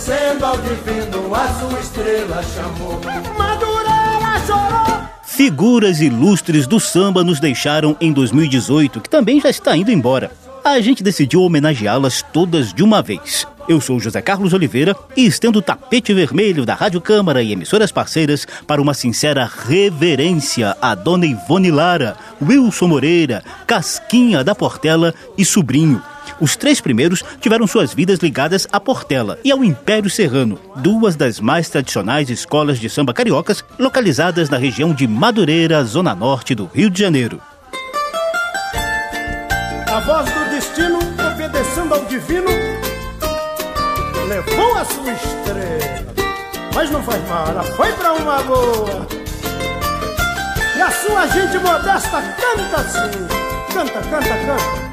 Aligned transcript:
Obedecendo 0.00 0.44
ao 0.44 0.56
divino, 0.56 1.34
a 1.34 1.48
sua 1.60 1.78
estrela 1.78 2.42
chamou. 2.42 2.98
Madureira 3.36 4.46
chorou. 4.46 5.00
Figuras 5.22 6.00
ilustres 6.00 6.66
do 6.66 6.80
samba 6.80 7.22
nos 7.22 7.38
deixaram 7.38 7.96
em 8.00 8.12
2018, 8.12 9.00
que 9.00 9.10
também 9.10 9.40
já 9.40 9.50
está 9.50 9.76
indo 9.76 9.90
embora. 9.90 10.30
A 10.64 10.80
gente 10.80 11.02
decidiu 11.02 11.42
homenageá-las 11.42 12.22
todas 12.32 12.72
de 12.72 12.82
uma 12.82 13.02
vez. 13.02 13.46
Eu 13.70 13.80
sou 13.80 14.00
José 14.00 14.20
Carlos 14.20 14.52
Oliveira 14.52 14.96
e 15.16 15.24
estendo 15.24 15.60
o 15.60 15.62
tapete 15.62 16.12
vermelho 16.12 16.66
da 16.66 16.74
Rádio 16.74 17.00
Câmara 17.00 17.40
e 17.40 17.52
emissoras 17.52 17.92
parceiras 17.92 18.44
para 18.66 18.82
uma 18.82 18.92
sincera 18.92 19.48
reverência 19.48 20.76
a 20.82 20.92
Dona 20.92 21.24
Ivone 21.24 21.70
Lara, 21.70 22.16
Wilson 22.42 22.88
Moreira, 22.88 23.44
Casquinha 23.68 24.42
da 24.42 24.56
Portela 24.56 25.14
e 25.38 25.44
Sobrinho. 25.44 26.02
Os 26.40 26.56
três 26.56 26.80
primeiros 26.80 27.22
tiveram 27.40 27.64
suas 27.64 27.94
vidas 27.94 28.18
ligadas 28.18 28.66
à 28.72 28.80
Portela 28.80 29.38
e 29.44 29.52
ao 29.52 29.62
Império 29.62 30.10
Serrano, 30.10 30.58
duas 30.74 31.14
das 31.14 31.38
mais 31.38 31.68
tradicionais 31.68 32.28
escolas 32.28 32.76
de 32.76 32.90
samba 32.90 33.14
cariocas 33.14 33.62
localizadas 33.78 34.50
na 34.50 34.56
região 34.58 34.92
de 34.92 35.06
Madureira, 35.06 35.84
zona 35.84 36.12
norte 36.12 36.56
do 36.56 36.68
Rio 36.74 36.90
de 36.90 36.98
Janeiro. 36.98 37.40
A 39.86 40.00
voz 40.00 40.28
do 40.28 40.50
destino, 40.50 40.98
obedecendo 41.32 41.94
ao 41.94 42.04
divino, 42.06 42.69
levou 44.30 44.76
a 44.76 44.84
sua 44.84 45.12
estrela. 45.12 46.06
Mas 46.72 46.88
não 46.88 47.02
faz 47.02 47.28
mal, 47.28 47.48
ela 47.48 47.64
foi 47.64 47.92
pra 47.94 48.12
uma 48.12 48.40
boa. 48.44 49.08
E 50.76 50.80
a 50.80 50.90
sua 50.92 51.26
gente 51.26 51.58
modesta 51.58 52.22
canta 52.38 52.76
assim. 52.76 53.26
Canta, 53.74 54.00
canta, 54.08 54.28
canta. 54.46 54.90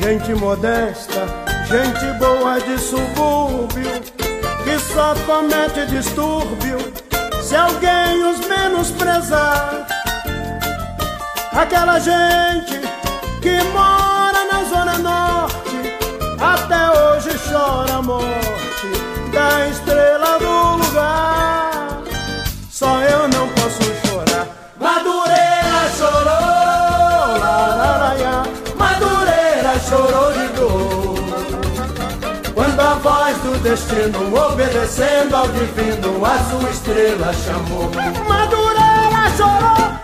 Gente 0.00 0.34
modesta, 0.34 1.26
gente 1.68 2.18
boa 2.18 2.58
de 2.60 2.76
subúrbio, 2.76 4.02
que 4.64 4.78
só 4.80 5.14
comete 5.24 5.86
distúrbio 5.86 6.78
se 7.40 7.54
alguém 7.54 8.24
os 8.24 8.40
menosprezar. 8.48 9.93
Aquela 11.56 11.98
gente 12.00 12.80
que 13.40 13.62
mora 13.72 14.44
na 14.50 14.64
zona 14.64 14.98
norte, 14.98 15.76
até 16.40 16.90
hoje 16.90 17.30
chora 17.48 17.94
a 17.94 18.02
morte 18.02 18.88
da 19.32 19.68
estrela 19.68 20.38
do 20.38 20.76
lugar. 20.84 22.02
Só 22.70 23.00
eu 23.02 23.28
não 23.28 23.48
posso 23.50 23.82
chorar. 24.04 24.48
Madureira 24.80 25.88
chorou, 25.96 27.38
lararaia, 27.38 28.42
Madureira 28.76 29.78
chorou 29.88 30.32
de 30.32 30.48
dor. 30.58 31.14
Quando 32.52 32.80
a 32.80 32.94
voz 32.94 33.36
do 33.38 33.56
destino, 33.62 34.34
obedecendo 34.36 35.36
ao 35.36 35.46
divino, 35.48 36.24
a 36.26 36.38
sua 36.50 36.70
estrela 36.70 37.32
chamou. 37.32 37.88
Madureira 38.28 39.30
chorou, 39.36 39.94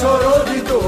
chorou 0.00 0.44
de 0.44 0.60
dor. 0.62 0.80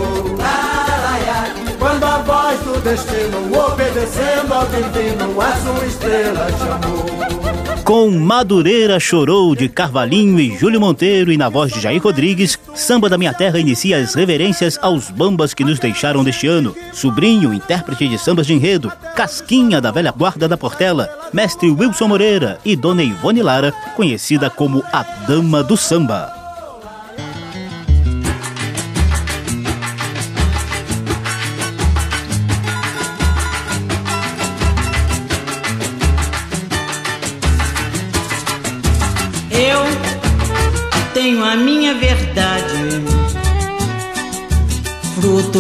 Quando 1.79 2.05
a 2.05 2.19
voz 2.19 2.59
do 2.61 2.81
destino, 2.81 3.51
obedecendo 3.53 4.55
ao 4.55 4.67
divino, 4.67 5.41
a 5.41 5.57
sua 5.57 5.87
estrela 5.87 6.47
chamou. 6.59 7.83
Com 7.85 8.11
Madureira 8.13 9.01
Chorou 9.01 9.57
de 9.57 9.69
Carvalhinho 9.69 10.39
e 10.39 10.57
Júlio 10.57 10.81
Monteiro 10.81 11.33
e 11.33 11.37
na 11.37 11.49
voz 11.49 11.73
de 11.73 11.81
Jair 11.81 12.01
Rodrigues, 12.01 12.57
Samba 12.75 13.09
da 13.09 13.19
Minha 13.19 13.35
Terra 13.35 13.59
inicia 13.59 13.99
as 13.99 14.15
reverências 14.15 14.79
aos 14.81 15.11
bambas 15.11 15.53
que 15.53 15.65
nos 15.65 15.81
deixaram 15.81 16.23
deste 16.23 16.47
ano. 16.47 16.75
Sobrinho, 16.93 17.53
intérprete 17.53 18.09
de 18.09 18.17
sambas 18.17 18.47
de 18.47 18.55
enredo, 18.55 18.91
Casquinha 19.17 19.81
da 19.81 19.91
Velha 19.91 20.13
Guarda 20.13 20.47
da 20.49 20.57
Portela, 20.57 21.11
Mestre 21.33 21.71
Wilson 21.71 22.07
Moreira 22.07 22.59
e 22.65 22.77
Dona 22.77 23.03
Ivone 23.03 23.43
Lara, 23.43 23.73
conhecida 23.97 24.49
como 24.49 24.85
a 24.93 25.03
Dama 25.03 25.63
do 25.63 25.77
Samba. 25.77 26.42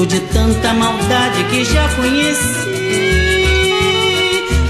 De 0.07 0.21
tanta 0.21 0.73
maldade 0.75 1.43
que 1.45 1.65
já 1.65 1.89
conheci. 1.91 2.43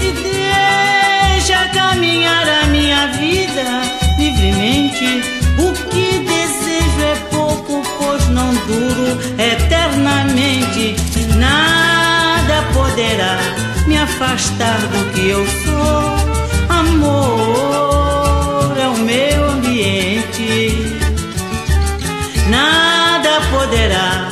E 0.01 0.11
deixa 0.21 1.67
caminhar 1.69 2.47
a 2.47 2.67
minha 2.67 3.07
vida 3.07 3.81
livremente. 4.17 5.23
O 5.57 5.73
que 5.89 6.19
desejo 6.19 7.01
é 7.01 7.15
pouco, 7.31 7.81
pois 7.97 8.27
não 8.29 8.53
duro 8.53 9.17
eternamente. 9.39 10.95
Nada 11.37 12.61
poderá 12.73 13.39
me 13.87 13.97
afastar 13.97 14.77
do 14.77 15.11
que 15.13 15.29
eu 15.29 15.43
sou. 15.65 16.13
Amor 16.69 18.77
é 18.77 18.87
o 18.87 18.97
meu 18.99 19.49
ambiente. 19.49 20.93
Nada 22.49 23.41
poderá 23.51 24.22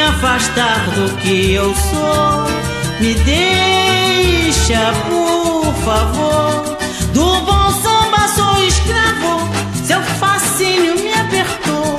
me 0.00 0.06
afastar 0.06 0.80
do 0.94 1.14
que 1.18 1.52
eu 1.52 1.74
sou. 1.74 2.46
Me 3.00 3.14
deixa, 3.14 4.92
por 5.08 5.74
favor. 5.84 6.78
Do 7.12 7.40
bom 7.42 7.70
samba 7.82 8.28
sou 8.34 8.66
escravo. 8.66 9.48
Seu 9.84 10.00
fascínio 10.18 10.94
me 10.94 11.12
apertou. 11.12 11.98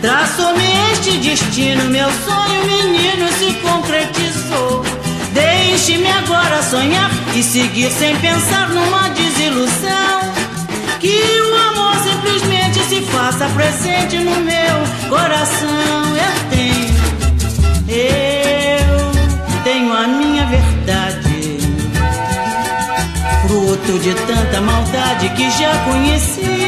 Traçou-me 0.00 0.64
este 0.92 1.18
destino, 1.18 1.84
meu 1.90 2.08
sonho, 2.24 2.66
menino, 2.66 3.28
se 3.38 3.52
concretizou. 3.54 4.84
Deixe-me 5.32 6.10
agora 6.10 6.62
sonhar 6.62 7.10
e 7.34 7.42
seguir 7.42 7.90
sem 7.90 8.16
pensar 8.18 8.68
numa 8.68 9.08
desilusão. 9.10 10.32
Que 11.00 11.20
o 11.40 11.54
amor 11.68 11.96
simplesmente 11.96 12.78
se 12.84 13.00
faça 13.10 13.48
presente 13.56 14.18
no 14.18 14.36
meu 14.36 15.08
coração. 15.08 16.02
Eu 16.16 16.50
tenho, 16.50 16.71
eu 17.94 19.62
tenho 19.64 19.92
a 19.92 20.06
minha 20.06 20.46
verdade, 20.46 21.58
fruto 23.46 23.98
de 23.98 24.14
tanta 24.14 24.60
maldade 24.60 25.28
que 25.30 25.50
já 25.50 25.76
conheci. 25.84 26.61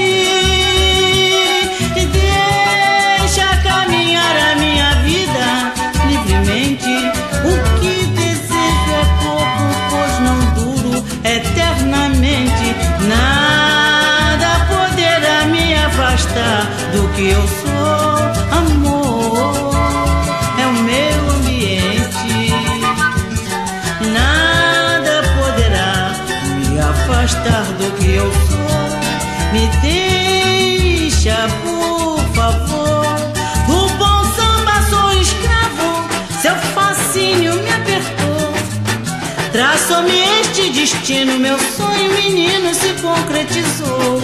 Destino, 40.95 41.39
meu 41.39 41.59
sonho 41.59 42.13
menino 42.13 42.75
se 42.75 42.89
concretizou. 43.03 44.21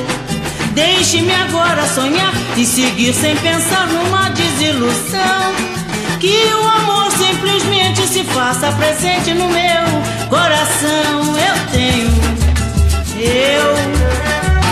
Deixe-me 0.73 1.35
agora 1.35 1.87
sonhar 1.87 2.33
e 2.57 2.65
seguir 2.65 3.13
sem 3.13 3.37
pensar 3.37 3.87
numa 3.89 4.31
desilusão. 4.31 5.55
Que 6.21 6.53
o 6.53 6.69
amor 6.69 7.11
simplesmente 7.13 8.07
se 8.07 8.23
faça 8.25 8.71
presente 8.73 9.35
no 9.35 9.49
meu 9.49 10.29
coração. 10.29 11.37
Eu 11.37 11.57
tenho, 11.73 12.11
eu 13.17 13.75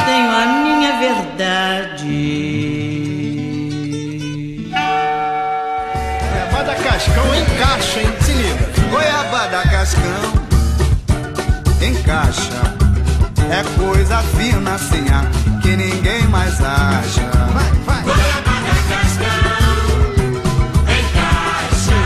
tenho 0.06 0.30
a 0.30 0.46
minha 0.46 0.98
verdade. 0.98 2.08
Goiabada 6.30 6.74
Cascão 6.74 7.34
encaixa, 7.34 8.00
hein? 8.00 8.14
Se 8.20 8.32
liga. 8.32 8.68
Goiabada 8.90 9.62
Cascão 9.68 10.37
É 12.10 13.62
coisa 13.78 14.22
fina 14.22 14.76
assim, 14.76 15.04
que 15.60 15.76
ninguém 15.76 16.26
mais 16.28 16.58
acha. 16.58 17.20
Vai, 17.52 17.70
vai. 17.84 18.02
Goiabada 18.02 18.72
cascão, 18.88 19.26
encaixa. 20.88 21.98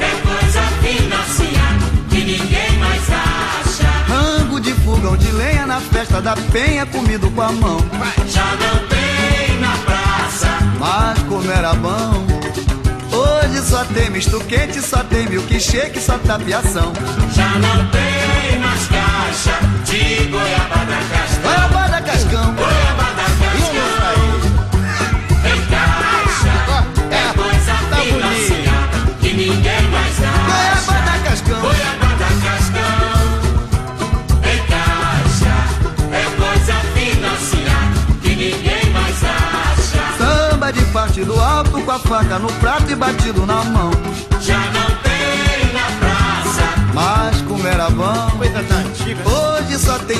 É 0.00 0.10
coisa 0.20 0.60
fina 0.82 1.16
assim, 1.20 1.54
que 2.10 2.24
ninguém 2.24 2.78
mais 2.78 3.02
acha. 3.10 3.88
Rango 4.06 4.60
de 4.60 4.74
fogão 4.74 5.16
de 5.16 5.32
lenha 5.32 5.64
na 5.64 5.80
festa 5.80 6.20
da 6.20 6.36
penha, 6.52 6.84
comido 6.84 7.30
com 7.30 7.40
a 7.40 7.50
mão. 7.50 7.78
Já 8.28 8.44
não 8.44 8.86
tem 8.86 9.58
na 9.60 9.74
praça. 9.78 10.58
Mas 10.78 11.18
como 11.22 11.50
era 11.50 11.72
bom. 11.72 12.26
Hoje 13.10 13.62
só 13.62 13.82
tem 13.86 14.10
misto 14.10 14.38
quente, 14.40 14.82
só 14.82 15.02
tem 15.04 15.26
milkshake, 15.26 15.98
só 16.02 16.18
tapiação. 16.18 16.92
Já 17.34 17.48
não 17.58 17.88
tem 17.88 18.07
caixa 19.38 19.60
de 19.84 20.26
goiabada 20.26 20.98
cascão. 21.12 21.42
Goiabada 21.42 22.00
Cascão. 22.02 22.54
Goiabada 22.54 23.22
cascão, 23.38 24.18
encaixa. 25.54 26.56
É 27.10 27.32
coisa 27.34 27.72
Tá 27.88 27.96
fina 28.00 28.26
bonito. 28.26 28.26
assim, 28.26 28.64
que 29.20 29.32
ninguém 29.34 29.82
mais 29.90 30.18
acha. 30.18 30.42
Goiabada 30.50 31.18
Cascão. 31.24 31.60
Goiabada 31.60 32.28
cascão, 32.42 33.06
encaixa. 34.42 35.54
É 36.12 36.24
coisa 36.36 36.74
fina 36.94 37.28
assim, 37.32 37.66
que 38.22 38.30
ninguém 38.34 38.90
mais 38.92 39.22
acha. 39.22 40.02
Samba 40.18 40.72
de 40.72 40.84
parte 40.86 41.24
do 41.24 41.38
alto 41.40 41.80
com 41.80 41.90
a 41.90 41.98
faca 42.00 42.38
no 42.40 42.48
prato 42.54 42.90
e 42.90 42.96
batido 42.96 43.46
na 43.46 43.62
mão. 43.62 43.90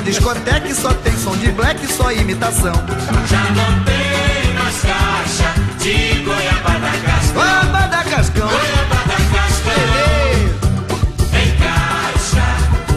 Discoteca, 0.09 0.75
só 0.75 0.93
tem 0.95 1.17
som 1.17 1.37
de 1.37 1.51
black, 1.53 1.87
só 1.93 2.11
imitação. 2.11 2.73
Já 3.27 3.43
não 3.51 3.85
tem 3.85 4.55
mais 4.55 4.81
caixa 4.81 5.55
de 5.79 6.23
goiabada 6.25 6.91
cascão. 7.05 7.35
Goiabada 7.35 8.05
Cascão. 8.05 8.49
Goiabada 8.49 9.17
cascão, 9.33 9.75
encaixa. 11.45 12.47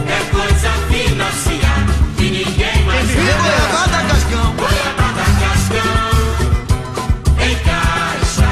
É 0.08 0.24
coisa 0.30 0.70
fina 0.88 1.26
assim, 1.28 1.60
que 2.16 2.24
ninguém 2.30 2.84
mais 2.84 3.10
E 3.10 3.12
acha. 3.12 3.38
Goiabada 3.42 4.00
Cascão. 4.08 4.54
Goiabada 4.56 5.24
cascão, 5.42 6.10
encaixa. 7.50 8.50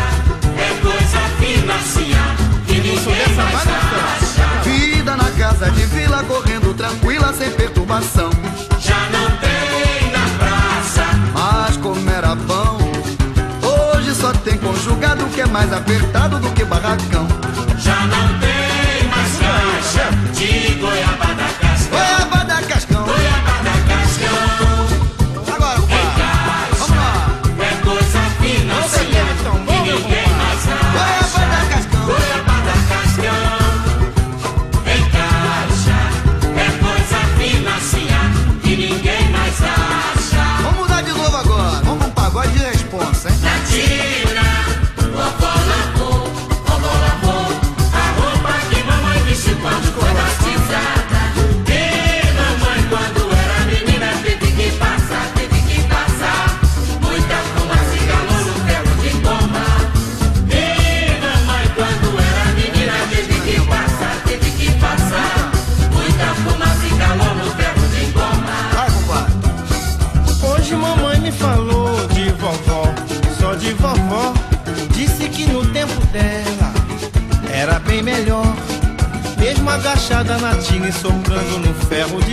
É 0.58 0.70
coisa 0.82 1.20
fina 1.40 1.74
assim, 1.74 2.12
que 2.66 2.74
ninguém 2.74 3.34
mais 3.36 3.54
acha. 3.54 4.44
Vida 4.64 5.16
na 5.16 5.30
casa 5.30 5.70
de 5.70 5.86
vila, 5.86 6.22
correndo 6.24 6.74
tranquila, 6.74 7.32
sem 7.32 7.50
perturbação. 7.50 8.30
Mais 15.50 15.72
apertado 15.72 16.38
do 16.38 16.50
que 16.52 16.64
barracão. 16.64 17.26
Já 17.78 18.06
não 18.06 18.39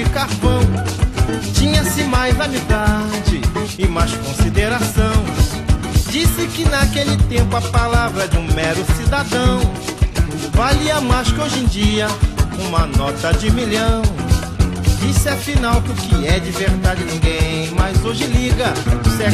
carvão. 0.10 0.62
Tinha-se 1.54 2.04
mais 2.04 2.40
amizade 2.40 3.42
e 3.78 3.88
mais 3.88 4.12
consideração. 4.14 5.12
Disse 6.10 6.48
que 6.48 6.66
naquele 6.70 7.18
tempo 7.24 7.56
a 7.56 7.62
palavra 7.62 8.28
de 8.28 8.38
um 8.38 8.48
mero 8.54 8.84
cidadão 8.96 9.60
valia 10.54 11.02
mais 11.02 11.32
que 11.32 11.40
hoje 11.40 11.60
em 11.60 11.66
dia 11.66 12.08
uma 12.68 12.86
nota 12.88 13.34
de 13.34 13.52
milhão. 13.52 14.02
Disse 15.00 15.30
afinal 15.30 15.82
que 15.82 15.92
o 15.92 15.96
que 15.96 16.28
é 16.28 16.40
de 16.40 16.52
verdade 16.52 17.04
ninguém 17.04 17.72
mais 17.72 18.04
hoje 18.04 18.26
liga. 18.26 18.74
Isso 19.06 19.22
é 19.22 19.32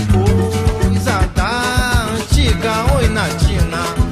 coisa 0.84 1.28
da 1.34 2.08
antiga. 2.14 2.96
Oi, 2.96 3.08
Natina. 3.08 4.03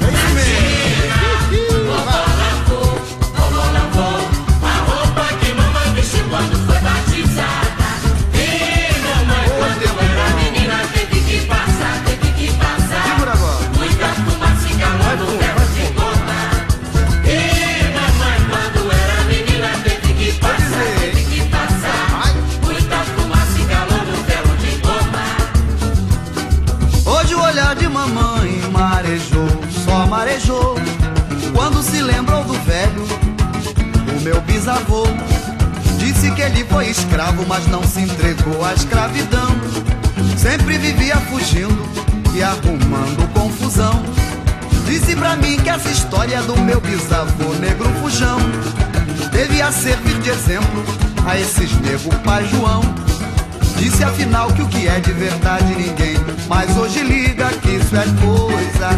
Quando 31.71 31.85
se 31.85 32.01
lembrou 32.01 32.43
do 32.43 32.53
velho, 32.65 33.07
o 34.17 34.21
meu 34.21 34.41
bisavô. 34.41 35.03
Disse 35.97 36.29
que 36.31 36.41
ele 36.41 36.65
foi 36.65 36.89
escravo, 36.89 37.45
mas 37.47 37.65
não 37.67 37.81
se 37.81 38.01
entregou 38.01 38.63
à 38.65 38.73
escravidão. 38.73 39.47
Sempre 40.37 40.77
vivia 40.77 41.15
fugindo 41.15 41.81
e 42.35 42.43
arrumando 42.43 43.25
confusão. 43.33 44.03
Disse 44.85 45.15
pra 45.15 45.37
mim 45.37 45.57
que 45.61 45.69
essa 45.69 45.89
história 45.89 46.41
do 46.41 46.59
meu 46.59 46.81
bisavô 46.81 47.53
negro 47.53 47.89
fujão 48.01 48.37
devia 49.31 49.71
servir 49.71 50.19
de 50.19 50.29
exemplo 50.29 50.83
a 51.25 51.39
esses 51.39 51.71
nego 51.79 52.13
pai 52.17 52.45
João. 52.49 52.81
Disse 53.81 54.03
afinal 54.03 54.47
que 54.53 54.61
o 54.61 54.67
que 54.67 54.87
é 54.87 54.99
de 54.99 55.11
verdade 55.11 55.73
ninguém. 55.73 56.15
Mas 56.47 56.77
hoje 56.77 57.01
liga 57.01 57.49
que 57.63 57.77
isso 57.77 57.95
é 57.95 58.05
coisa 58.21 58.89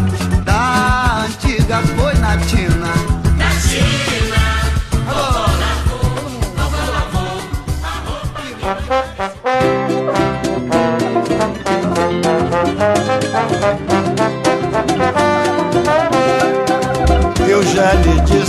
Da 0.44 1.24
antiga 1.24 1.80
foi 1.96 2.12
na 2.14 2.36
Tina 2.36 2.92
Da 3.38 3.50
China, 3.60 4.36
Alô, 5.08 5.46
vovó 6.54 6.84
lavou 6.92 7.40
a 7.82 7.86
roupa 8.04 8.42
Eu 17.48 17.62
já 17.62 17.92
lhe 17.94 18.20
disse 18.20 18.43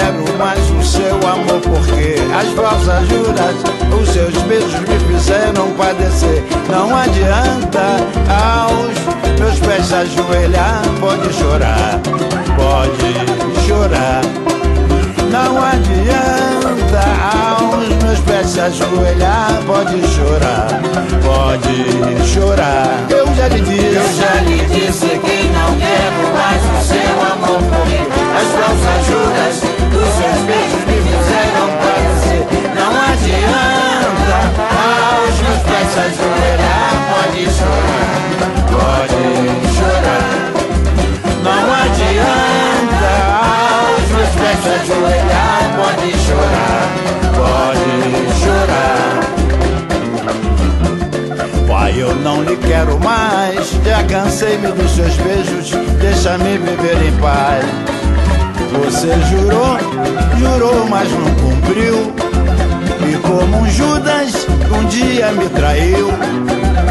quero 0.00 0.38
mais 0.38 0.70
o 0.70 0.82
seu 0.82 1.16
amor 1.16 1.60
Porque 1.60 2.14
as 2.34 2.48
falsas 2.54 3.08
juras, 3.08 3.56
os 4.00 4.08
seus 4.08 4.34
beijos 4.44 4.80
me 4.80 4.98
fizer 5.08 5.52
não 5.54 5.70
padecer. 5.72 6.42
Não 6.70 6.96
adianta 6.96 7.98
aos 8.28 9.38
meus 9.38 9.58
pés 9.60 9.86
se 9.86 9.94
ajoelhar, 9.94 10.82
pode 11.00 11.32
chorar, 11.34 12.00
pode 12.56 13.66
chorar. 13.66 14.22
Não 15.30 15.62
adianta 15.62 17.02
aos 17.32 17.88
meus 18.02 18.20
pés 18.20 18.46
se 18.46 18.60
ajoelhar, 18.60 19.60
pode 19.66 20.00
chorar, 20.08 20.68
pode 21.22 22.28
chorar. 22.28 23.06
Eu 23.10 23.26
já 23.34 23.48
lhe 23.48 23.60
disse, 23.60 23.96
Eu 23.96 24.12
já 24.14 24.34
lhe 24.42 24.64
disse 24.66 25.06
que 25.06 25.50
não 25.52 25.76
quero 25.78 26.20
mais 26.34 26.62
o 26.62 26.84
seu 26.86 27.10
amor 27.32 27.62
Porque 27.62 28.00
as 28.36 28.48
falsas 28.52 29.06
juras 29.06 29.69
seus 30.20 30.40
beijos 30.44 30.84
me 30.84 30.98
fizeram 31.00 31.66
padecer 31.80 32.44
Não 32.76 32.92
adianta 33.08 34.38
aos 34.76 35.36
meus 35.40 35.62
pés 35.62 35.88
se 35.92 35.98
ajoelhar 36.00 36.92
Pode 37.10 37.42
chorar, 37.56 38.12
pode 38.70 39.24
chorar. 39.76 40.34
não 41.42 41.64
adianta 41.72 43.10
aos 43.40 44.06
meus 44.10 44.32
pés 44.36 44.58
se 44.62 44.68
ajoelhar 44.68 45.62
Pode 45.80 46.08
chorar, 46.26 46.84
pode 47.34 47.92
chorar. 48.40 49.20
Pai, 51.66 51.92
eu 51.96 52.14
não 52.16 52.42
lhe 52.42 52.56
quero 52.56 52.98
mais. 53.00 53.70
Já 53.84 54.02
cansei-me 54.04 54.68
dos 54.72 54.90
seus 54.90 55.16
beijos. 55.16 55.70
Deixa-me 56.00 56.58
viver 56.58 57.06
em 57.06 57.12
paz. 57.18 57.99
Você 58.72 59.08
jurou, 59.28 59.78
jurou, 60.38 60.86
mas 60.88 61.10
não 61.10 61.34
cumpriu. 61.34 62.12
E 63.08 63.16
como 63.16 63.62
um 63.62 63.70
Judas, 63.70 64.46
um 64.72 64.84
dia 64.86 65.32
me 65.32 65.48
traiu. 65.48 66.08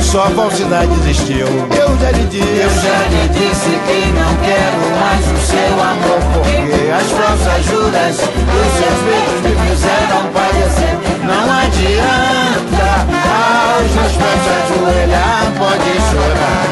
Só 0.02 0.26
falsidade 0.32 0.92
existiu. 0.92 1.48
Eu 1.48 1.98
já 2.00 2.12
lhe 2.12 2.26
disse. 2.26 2.48
Eu 2.48 2.70
já 2.70 2.98
lhe 3.08 3.28
disse 3.30 3.70
que 3.70 4.12
não 4.12 4.36
quero 4.44 4.90
mais 5.00 5.26
o 5.26 5.38
seu 5.46 5.74
amor 5.82 6.20
Porque 6.34 6.92
as 6.92 7.08
falsas 7.12 7.66
juras 7.66 8.18
dos 8.18 8.70
seus 8.78 9.00
beijos 9.06 9.40
me 9.44 9.54
fizeram 9.70 10.24
padecer 10.34 10.96
Não 11.24 11.46
adianta 11.60 12.90
aos 13.30 13.92
meus 13.94 14.14
pés 14.14 14.44
ajoelhar 14.58 15.44
Pode 15.58 15.94
chorar, 16.10 16.66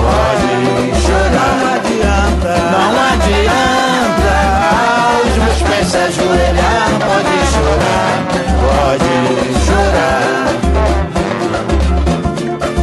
pode 0.00 0.50
chorar 1.00 1.50
Não 1.50 1.74
adianta. 1.74 2.52
Não 2.72 2.90
adianta 3.12 3.79
se 5.90 5.96
ajoelhar 5.96 6.88
Pode 7.00 7.36
chorar, 7.52 8.14
pode 8.62 9.12
chorar. 9.66 10.50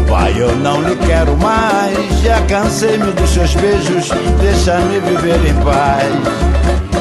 Pai, 0.10 0.34
eu 0.38 0.54
não 0.58 0.82
lhe 0.82 0.96
quero 0.98 1.38
mais. 1.38 1.98
Já 2.22 2.42
cansei-me 2.42 3.12
dos 3.12 3.30
seus 3.30 3.56
beijos. 3.56 4.10
Deixa-me 4.42 5.00
viver 5.00 5.40
em 5.48 5.54
paz. 5.64 6.04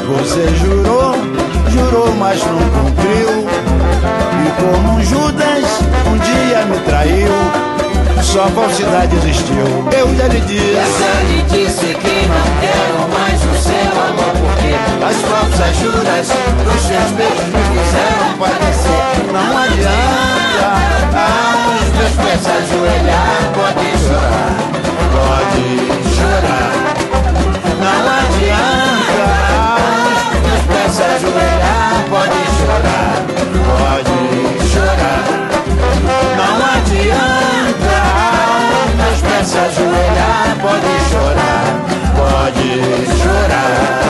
Você 0.07 0.47
jurou, 0.59 1.17
jurou, 1.71 2.15
mas 2.15 2.41
não 2.45 2.59
cumpriu. 2.71 3.49
E 4.45 4.51
como 4.61 4.99
um 4.99 5.03
Judas, 5.03 5.65
um 6.07 6.19
dia 6.19 6.65
me 6.67 6.79
traiu. 6.85 7.33
Só 8.23 8.47
falsidade 8.49 9.17
existiu. 9.17 9.89
Eu 9.97 10.15
já 10.17 10.29
lhe 10.29 10.41
disse. 10.41 11.76
Ajoelhar 39.67 40.57
Pode 40.63 40.95
chorar, 41.11 41.67
Pode 42.17 42.71
chorar. 43.23 44.06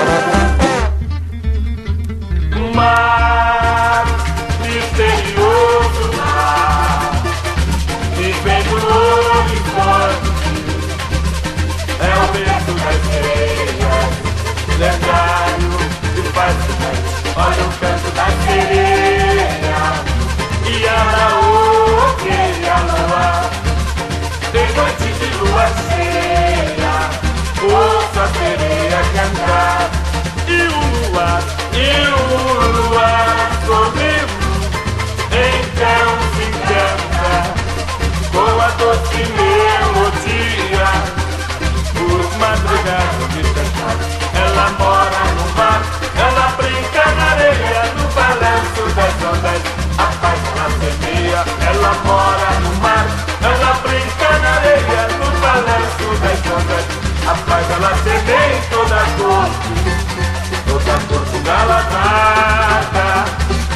Atraca, 61.87 63.25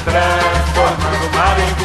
transformando 0.05 1.27
o 1.27 1.37
mar 1.37 1.57
em 1.59 1.80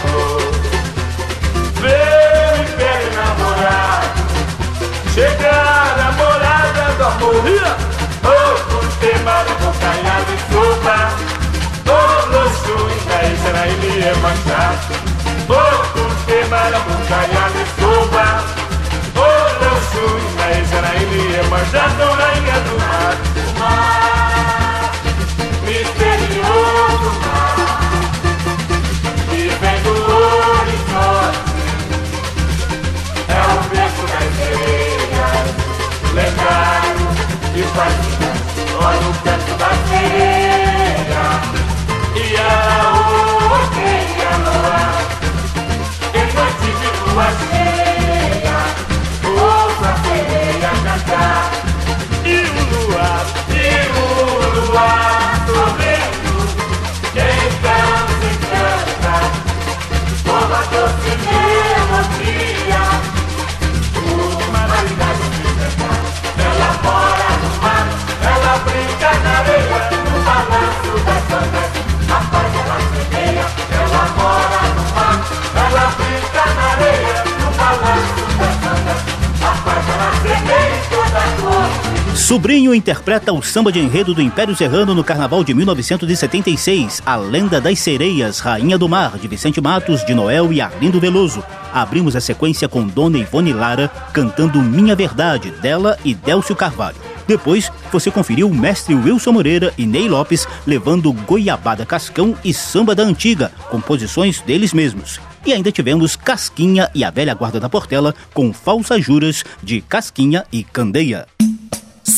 Sobrinho 82.35 82.75
interpreta 82.75 83.31
o 83.31 83.41
samba 83.41 83.71
de 83.71 83.79
enredo 83.79 84.13
do 84.13 84.21
Império 84.21 84.53
Serrano 84.53 84.93
no 84.93 85.05
Carnaval 85.05 85.41
de 85.41 85.53
1976, 85.53 87.01
A 87.05 87.15
Lenda 87.15 87.61
das 87.61 87.79
Sereias, 87.79 88.39
Rainha 88.39 88.77
do 88.77 88.89
Mar, 88.89 89.17
de 89.17 89.25
Vicente 89.25 89.61
Matos, 89.61 90.05
de 90.05 90.13
Noel 90.13 90.51
e 90.51 90.59
Arlindo 90.59 90.99
Veloso. 90.99 91.41
Abrimos 91.73 92.13
a 92.13 92.19
sequência 92.19 92.67
com 92.67 92.85
Dona 92.85 93.19
Ivone 93.19 93.53
Lara 93.53 93.87
cantando 94.11 94.61
Minha 94.61 94.97
Verdade, 94.97 95.49
dela 95.49 95.97
e 96.03 96.13
Délcio 96.13 96.57
Carvalho. 96.57 96.97
Depois, 97.25 97.71
você 97.89 98.11
conferiu 98.11 98.49
o 98.49 98.53
mestre 98.53 98.93
Wilson 98.93 99.31
Moreira 99.31 99.73
e 99.77 99.85
Ney 99.85 100.09
Lopes 100.09 100.45
levando 100.67 101.13
Goiabada 101.13 101.85
Cascão 101.85 102.35
e 102.43 102.53
Samba 102.53 102.93
da 102.93 103.03
Antiga, 103.03 103.49
composições 103.71 104.41
deles 104.41 104.73
mesmos. 104.73 105.21
E 105.45 105.53
ainda 105.53 105.71
tivemos 105.71 106.17
Casquinha 106.17 106.91
e 106.93 107.01
a 107.01 107.09
Velha 107.09 107.33
Guarda 107.33 107.61
da 107.61 107.69
Portela 107.69 108.13
com 108.33 108.51
Falsas 108.51 109.05
Juras 109.05 109.45
de 109.63 109.79
Casquinha 109.79 110.43
e 110.51 110.65
Candeia. 110.65 111.25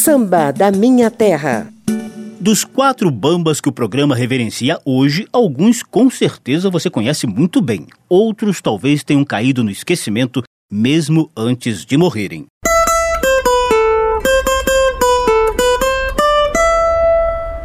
Samba 0.08 0.54
da 0.54 0.72
Minha 0.72 1.12
Terra. 1.12 1.68
Dos 2.40 2.64
quatro 2.64 3.12
bambas 3.12 3.60
que 3.60 3.68
o 3.68 3.74
programa 3.74 4.16
reverencia 4.16 4.80
hoje, 4.86 5.28
alguns 5.34 5.84
com 5.84 6.10
certeza 6.10 6.70
você 6.70 6.90
conhece 6.90 7.28
muito 7.28 7.62
bem. 7.62 7.88
Outros 8.08 8.62
talvez 8.62 9.04
tenham 9.04 9.26
caído 9.26 9.66
no 9.66 9.70
esquecimento 9.70 10.42
mesmo 10.72 11.30
antes 11.36 11.86
de 11.86 11.98
morrerem. 11.98 12.46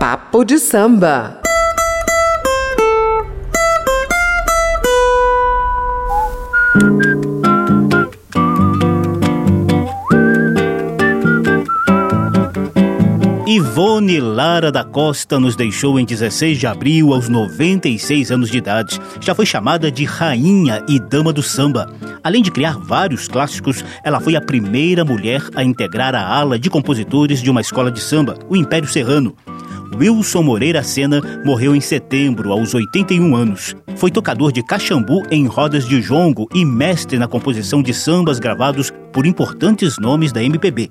Papo 0.01 0.45
de 0.45 0.59
samba. 0.59 1.41
Ivone 13.73 14.21
Lara 14.21 14.71
da 14.71 14.85
Costa 14.85 15.41
nos 15.41 15.57
deixou 15.57 15.99
em 15.99 16.05
16 16.05 16.59
de 16.59 16.67
abril, 16.67 17.15
aos 17.15 17.27
96 17.27 18.31
anos 18.31 18.51
de 18.51 18.59
idade. 18.59 19.01
Já 19.19 19.35
foi 19.35 19.47
chamada 19.47 19.91
de 19.91 20.05
Rainha 20.05 20.85
e 20.87 21.01
Dama 21.01 21.33
do 21.33 21.43
Samba. 21.43 21.91
Além 22.23 22.43
de 22.43 22.51
criar 22.51 22.77
vários 22.77 23.27
clássicos, 23.29 23.83
ela 24.05 24.21
foi 24.21 24.37
a 24.37 24.43
primeira 24.43 25.07
mulher 25.07 25.43
a 25.55 25.65
integrar 25.65 26.15
a 26.15 26.23
ala 26.23 26.59
de 26.59 26.69
compositores 26.69 27.41
de 27.41 27.51
uma 27.51 27.63
escola 27.63 27.91
de 27.91 27.99
samba, 27.99 28.37
o 28.47 28.55
Império 28.55 28.87
Serrano. 28.87 29.35
Wilson 29.97 30.43
Moreira 30.43 30.83
Sena 30.83 31.23
morreu 31.43 31.75
em 31.75 31.81
setembro, 31.81 32.53
aos 32.53 32.75
81 32.75 33.35
anos. 33.35 33.75
Foi 33.97 34.11
tocador 34.11 34.53
de 34.53 34.63
cachambu 34.63 35.23
em 35.31 35.47
rodas 35.47 35.89
de 35.89 36.03
jongo 36.03 36.47
e 36.53 36.63
mestre 36.63 37.19
na 37.19 37.27
composição 37.27 37.83
de 37.83 37.95
sambas 37.95 38.39
gravados 38.39 38.93
por 39.15 39.25
importantes 39.25 39.97
nomes 39.99 40.31
da 40.31 40.43
MPB. 40.43 40.91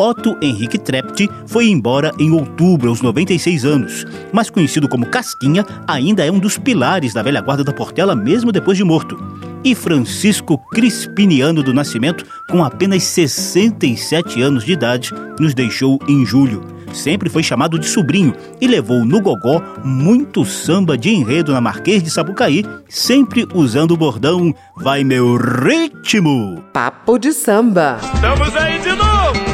Otto 0.00 0.34
Henrique 0.40 0.78
Trept 0.78 1.28
foi 1.46 1.68
embora 1.68 2.10
em 2.18 2.30
outubro, 2.30 2.88
aos 2.88 3.02
96 3.02 3.66
anos. 3.66 4.06
Mas 4.32 4.48
conhecido 4.48 4.88
como 4.88 5.04
Casquinha, 5.04 5.62
ainda 5.86 6.24
é 6.24 6.32
um 6.32 6.38
dos 6.38 6.56
pilares 6.56 7.12
da 7.12 7.22
velha 7.22 7.42
guarda 7.42 7.62
da 7.62 7.70
Portela, 7.70 8.16
mesmo 8.16 8.50
depois 8.50 8.78
de 8.78 8.82
morto. 8.82 9.22
E 9.62 9.74
Francisco 9.74 10.56
Crispiniano 10.70 11.62
do 11.62 11.74
Nascimento, 11.74 12.24
com 12.48 12.64
apenas 12.64 13.02
67 13.02 14.40
anos 14.40 14.64
de 14.64 14.72
idade, 14.72 15.10
nos 15.38 15.52
deixou 15.52 15.98
em 16.08 16.24
julho. 16.24 16.64
Sempre 16.94 17.28
foi 17.28 17.42
chamado 17.42 17.78
de 17.78 17.86
sobrinho 17.86 18.34
e 18.58 18.66
levou 18.66 19.04
no 19.04 19.20
gogó 19.20 19.62
muito 19.84 20.46
samba 20.46 20.96
de 20.96 21.10
enredo 21.10 21.52
na 21.52 21.60
Marquês 21.60 22.02
de 22.02 22.10
Sapucaí, 22.10 22.64
sempre 22.88 23.46
usando 23.52 23.90
o 23.90 23.98
bordão 23.98 24.54
Vai 24.74 25.04
meu 25.04 25.36
ritmo! 25.36 26.64
Papo 26.72 27.18
de 27.18 27.34
samba. 27.34 27.98
Estamos 28.14 28.56
aí 28.56 28.78
de 28.78 28.92
novo! 28.92 29.49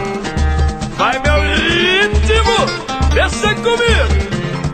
Vai 0.96 1.18
meu 1.18 1.34
ritmo! 1.42 3.12
Deixa 3.12 3.54
comigo! 3.56 4.26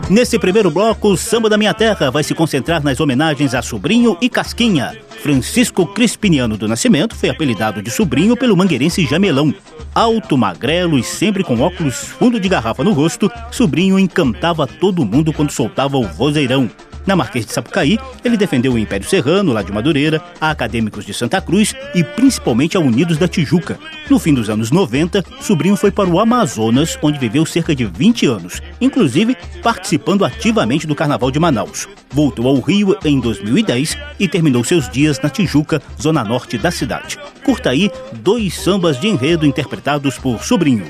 Nesse 0.09 0.39
primeiro 0.39 0.71
bloco, 0.71 1.09
o 1.09 1.17
Samba 1.17 1.49
da 1.49 1.57
Minha 1.57 1.73
Terra 1.73 2.09
vai 2.09 2.23
se 2.23 2.33
concentrar 2.33 2.81
nas 2.81 2.99
homenagens 3.01 3.53
a 3.53 3.61
Sobrinho 3.61 4.17
e 4.21 4.29
Casquinha. 4.29 4.95
Francisco 5.21 5.85
Crispiniano 5.87 6.57
do 6.57 6.67
Nascimento 6.67 7.15
foi 7.15 7.29
apelidado 7.29 7.81
de 7.81 7.89
sobrinho 7.89 8.37
pelo 8.37 8.55
mangueirense 8.55 9.05
Jamelão. 9.05 9.53
Alto, 9.93 10.37
magrelo 10.37 10.97
e 10.97 11.03
sempre 11.03 11.43
com 11.43 11.59
óculos 11.59 11.95
fundo 11.95 12.39
de 12.39 12.47
garrafa 12.47 12.83
no 12.83 12.93
rosto, 12.93 13.29
Sobrinho 13.51 13.99
encantava 13.99 14.65
todo 14.65 15.05
mundo 15.05 15.33
quando 15.33 15.51
soltava 15.51 15.97
o 15.97 16.07
vozeirão. 16.07 16.69
Na 17.05 17.15
Marquês 17.15 17.45
de 17.45 17.51
Sapucaí, 17.51 17.99
ele 18.23 18.37
defendeu 18.37 18.73
o 18.73 18.79
Império 18.79 19.07
Serrano, 19.07 19.51
lá 19.51 19.61
de 19.61 19.71
Madureira, 19.71 20.21
a 20.39 20.51
Acadêmicos 20.51 21.05
de 21.05 21.13
Santa 21.13 21.41
Cruz 21.41 21.75
e 21.93 22.03
principalmente 22.03 22.77
a 22.77 22.79
Unidos 22.79 23.17
da 23.17 23.27
Tijuca. 23.27 23.77
No 24.09 24.17
fim 24.17 24.33
dos 24.33 24.49
anos 24.49 24.71
90, 24.71 25.23
Sobrinho 25.41 25.75
foi 25.75 25.91
para 25.91 26.09
o 26.09 26.19
Amazonas, 26.19 26.97
onde 27.01 27.19
viveu 27.19 27.45
cerca 27.45 27.75
de 27.75 27.85
20 27.85 28.25
anos, 28.25 28.61
inclusive 28.79 29.35
participando 29.61 30.23
ativamente 30.23 30.87
do 30.87 30.95
Carnaval 30.95 31.29
de 31.29 31.39
Manaus. 31.39 31.87
Voltou 32.09 32.47
ao 32.47 32.59
Rio 32.59 32.97
em 33.03 33.19
2010 33.19 33.97
e 34.19 34.27
terminou 34.27 34.63
seus 34.63 34.89
dias 34.89 35.19
na 35.19 35.29
Tijuca, 35.29 35.81
zona 36.01 36.23
norte 36.23 36.57
da 36.57 36.71
cidade. 36.71 37.17
Curta 37.43 37.71
aí 37.71 37.91
dois 38.13 38.53
sambas 38.53 38.99
de 38.99 39.07
enredo 39.07 39.45
interpretados 39.45 40.17
por 40.17 40.43
Sobrinho. 40.43 40.87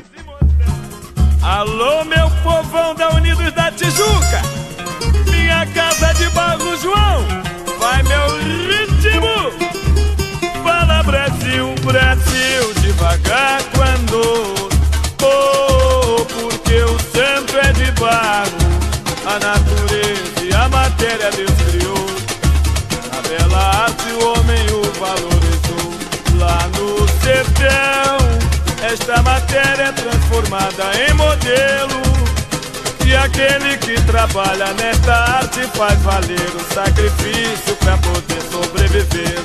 Alô, 1.41 2.05
meu 2.05 2.29
povão 2.43 2.93
da 2.95 3.09
Unidos 3.15 3.51
da 3.53 3.71
Tijuca! 3.71 4.62
Casa 5.67 6.13
de 6.15 6.29
barro, 6.31 6.75
João! 6.77 7.25
Vai 7.79 8.03
meu 8.03 8.37
ritmo! 8.39 9.51
Fala 10.61 11.01
Brasil, 11.03 11.73
Brasil, 11.83 12.73
devagar 12.81 13.61
quando 13.73 14.69
Oh, 15.21 16.25
porque 16.25 16.83
o 16.83 16.99
santo 16.99 17.57
é 17.57 17.71
de 17.71 17.91
barro 17.91 18.51
A 19.25 19.39
natureza 19.39 20.43
e 20.43 20.53
a 20.53 20.67
matéria 20.67 21.31
Deus 21.31 21.51
criou 21.69 22.07
Na 23.11 23.21
bela 23.29 23.83
arte 23.83 24.11
o 24.11 24.31
homem 24.31 24.65
o 24.71 24.81
valorizou 24.99 25.93
Lá 26.39 26.67
no 26.77 27.07
sertão 27.21 28.33
esta 28.85 29.21
matéria 29.23 29.83
é 29.83 29.91
transformada 29.93 30.91
em 31.07 31.13
modelo 31.13 32.12
E 33.13 33.15
aquele 33.15 33.77
que 33.77 33.93
trabalha 34.07 34.73
nesta 34.73 35.13
arte 35.13 35.61
faz 35.77 36.01
valer 36.01 36.49
o 36.55 36.73
sacrifício 36.73 37.75
pra 37.75 37.95
poder 37.99 38.41
sobreviver. 38.51 39.39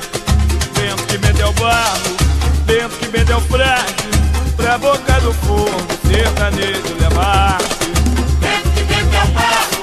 Vento 0.72 1.02
que 1.06 1.18
mede 1.18 1.42
ao 1.42 1.52
barro, 1.52 2.16
vento 2.64 2.96
que 2.96 3.08
mede 3.08 3.30
ao 3.30 3.42
frágil 3.42 4.10
Pra 4.56 4.78
boca 4.78 5.20
do 5.20 5.34
fogo, 5.34 5.86
sertanejo 6.08 6.96
levar-se 6.98 7.92
Vento 8.40 8.70
que 8.74 8.84
vem 8.84 9.20
ao 9.20 9.26
barro, 9.26 9.82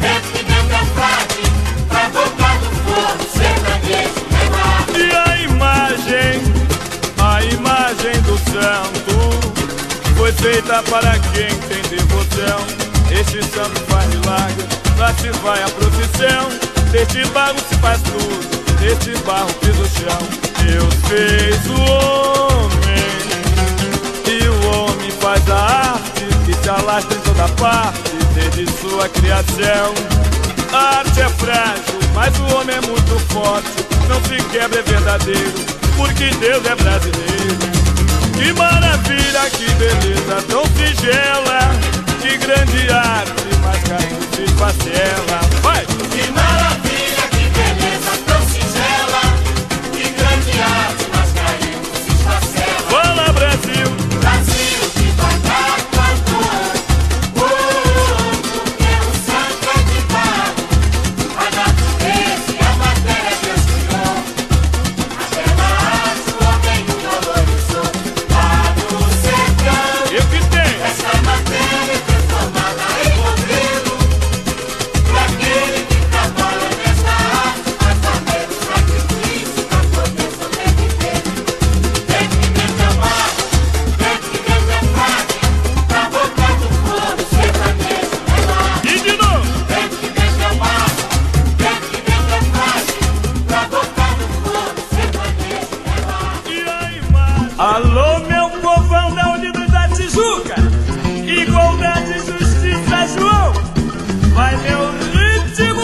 vento 0.00 0.28
que 0.32 0.42
vem 0.42 0.78
ao 0.78 0.86
frade, 0.96 1.42
pra 1.88 2.08
boca 2.08 2.48
do 2.62 2.70
fogo, 2.86 3.22
sertanejo 3.36 4.24
levar. 4.32 4.86
E 4.96 5.30
a 5.30 5.36
imagem, 5.42 6.40
a 7.18 7.42
imagem 7.42 8.18
do 8.22 8.38
santo 8.50 10.14
Foi 10.16 10.32
feita 10.32 10.82
para 10.84 11.18
quem 11.34 11.54
tem 11.68 11.82
devoção 11.98 12.85
Este 13.20 13.42
santo 13.54 13.80
faz 13.88 14.06
milagre, 14.08 14.66
lá 14.98 15.12
se 15.14 15.30
vai 15.42 15.62
a 15.62 15.68
profissão 15.68 16.48
Deste 16.90 17.24
barro 17.26 17.56
se 17.68 17.74
faz 17.76 18.00
tudo, 18.02 18.76
deste 18.80 19.16
barro 19.24 19.52
pisa 19.54 19.80
o 19.80 19.88
chão 19.88 20.28
Deus 20.64 20.94
fez 21.08 21.66
o 21.66 21.80
homem 21.92 23.06
E 24.26 24.48
o 24.48 24.68
homem 24.70 25.10
faz 25.20 25.48
a 25.50 25.56
arte 25.56 26.26
Que 26.44 26.54
se 26.54 26.68
alastra 26.68 27.16
em 27.16 27.20
toda 27.20 27.48
parte 27.60 28.12
Desde 28.34 28.66
sua 28.80 29.08
criação 29.08 29.94
a 30.72 30.98
arte 30.98 31.20
é 31.20 31.28
frágil, 31.28 31.98
mas 32.14 32.38
o 32.38 32.56
homem 32.56 32.76
é 32.76 32.80
muito 32.80 33.18
forte. 33.32 33.68
Não 34.08 34.20
se 34.24 34.42
quebra, 34.50 34.80
é 34.80 34.82
verdadeiro, 34.82 35.52
porque 35.96 36.28
Deus 36.34 36.64
é 36.66 36.74
brasileiro. 36.74 37.56
Que 38.34 38.52
maravilha, 38.52 39.50
que 39.50 39.70
beleza 39.74 40.42
tão 40.48 40.64
Alô, 97.66 98.20
meu 98.20 98.48
povão 98.60 99.12
da 99.12 99.32
Unidos 99.32 99.68
da 99.72 99.88
Tijuca, 99.88 100.54
igualdade, 101.26 102.12
justiça, 102.20 103.08
João. 103.18 103.52
Vai 104.34 104.56
meu 104.58 104.92
ritmo, 105.10 105.82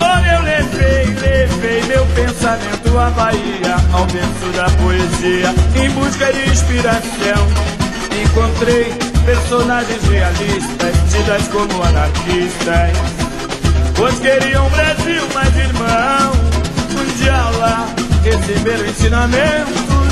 olha 0.00 0.34
eu 0.34 0.42
levei, 0.42 1.06
levei 1.06 1.82
meu 1.88 2.06
pensamento 2.14 2.98
à 2.98 3.10
Bahia, 3.10 3.74
ao 3.92 4.06
berço 4.06 4.46
da 4.54 4.70
poesia, 4.80 5.52
em 5.74 5.90
busca 5.90 6.32
de 6.32 6.50
inspiração. 6.50 7.48
Encontrei 8.22 8.94
personagens 9.24 10.04
realistas, 10.04 10.96
tidas 11.10 11.48
como 11.48 11.82
anarquistas. 11.82 12.92
Pois 13.96 14.20
queriam 14.20 14.64
um 14.64 14.70
Brasil 14.70 15.28
mais 15.34 15.56
irmão, 15.56 16.32
um 16.92 17.16
dia 17.16 17.50
lá 17.58 17.88
receberam 18.22 18.86
ensinamentos 18.86 20.05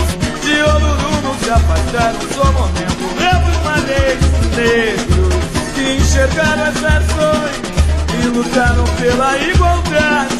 de 0.45 0.63
Oluru 0.63 1.37
se 1.43 1.51
afastaram 1.51 2.19
do 2.19 2.53
momento. 2.53 3.05
Revolucionários 3.19 4.35
negros 4.55 5.35
que 5.75 5.97
enxergaram 5.97 6.65
as 6.65 6.77
ações 6.77 7.57
e 8.23 8.27
lutaram 8.29 8.85
pela 9.01 9.39
igualdade, 9.39 10.37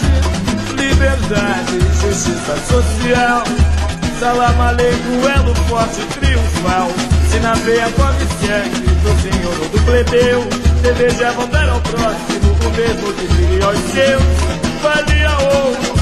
liberdade, 0.77 1.81
justiça 2.01 2.57
social. 2.69 3.45
Salam 4.21 4.61
aleikum, 4.61 5.29
elo 5.37 5.55
forte 5.69 6.01
triunfal. 6.19 6.89
Se 7.31 7.41
na 7.41 7.55
veia 7.55 7.91
corre 7.93 8.27
sangue 8.41 8.87
do 9.03 9.23
senhor 9.23 9.59
ou 9.61 9.69
do 9.71 9.85
plebeu, 9.85 10.47
desejavam 10.83 11.49
dar 11.49 11.69
ao 11.69 11.81
próximo 11.81 12.53
o 12.65 12.71
mesmo 12.77 13.13
que 13.15 13.27
queria 13.27 13.65
aos 13.65 13.79
seus. 13.91 14.23
Valia 14.83 15.31
ouro, 15.39 15.95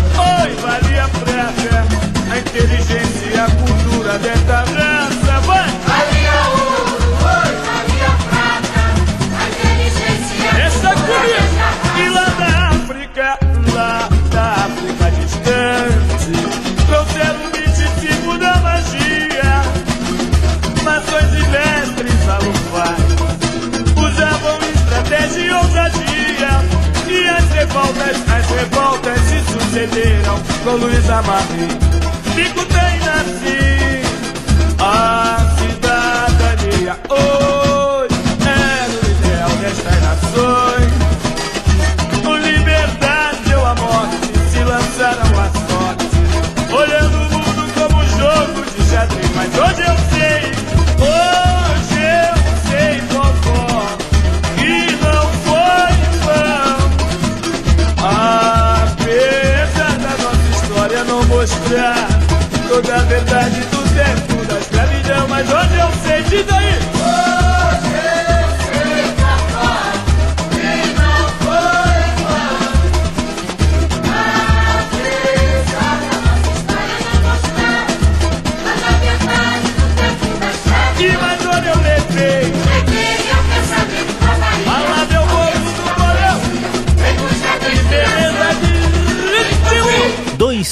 oi, 0.42 0.54
valia 0.60 1.08
prata. 1.08 1.86
A 2.30 2.38
inteligência 2.38 3.21
e 4.12 4.16
a 4.16 4.18
cultura 4.18 4.18
desta 4.18 4.64
raça 4.64 5.40
vai! 5.40 5.68
Valia 5.86 6.36
ouro, 6.50 6.96
oi, 7.22 7.52
valia 7.64 8.12
prata. 8.28 8.84
A 9.38 9.42
inteligência 9.48 10.50
a 10.50 10.58
Essa 10.60 10.90
comigo! 10.90 11.52
E 11.96 12.08
lá 12.08 12.26
da 12.38 12.50
África, 12.68 13.38
lá 13.74 14.08
da 14.30 14.44
África 14.52 15.10
distante, 15.20 16.32
trouxeram 16.86 17.40
o 17.40 17.50
misticismo 17.52 18.38
da 18.38 18.56
magia. 18.56 19.62
Mações 20.82 21.32
e 21.32 21.42
mestres 21.48 22.28
alufais 22.28 23.12
usavam 23.96 24.58
estratégia 24.74 25.40
e 25.40 25.52
ousadia. 25.52 26.52
E 27.08 27.28
as 27.28 27.48
revoltas, 27.50 28.16
as 28.30 28.46
revoltas 28.50 29.20
se 29.20 29.40
sucederam 29.52 30.40
com 30.64 30.70
Luiz 30.76 31.08
Amarri. 31.10 32.01
Cidadania. 36.92 36.98
Hoje 37.08 38.14
é 38.46 38.88
o 38.88 39.10
ideal 39.10 39.50
destas 39.60 40.00
nações. 40.02 40.92
Com 42.24 42.36
liberdade 42.36 43.54
ou 43.54 43.64
a 43.64 43.74
morte 43.74 44.38
se 44.50 44.62
lançaram 44.64 45.40
a 45.40 45.50
sorte. 45.68 46.06
Olhando 46.72 47.16
o 47.16 47.24
mundo 47.30 47.72
como 47.74 47.96
um 48.02 48.06
jogo 48.08 48.64
de 48.70 48.82
xadrez. 48.90 49.30
Mas 49.34 49.50
hoje 49.58 49.82
eu 49.82 49.96
sei, 50.10 50.42
hoje 51.00 52.02
eu 52.02 52.34
sei, 52.68 53.00
vovó, 53.10 53.86
que 54.56 54.74
não 55.04 55.26
foi 55.44 55.92
vão. 56.24 56.80
Apesar 58.82 59.96
da 59.98 60.12
nossa 60.22 60.48
história 60.64 61.04
não 61.04 61.22
mostrar 61.24 62.08
toda 62.68 62.94
a 62.94 63.02
verdade 63.04 63.31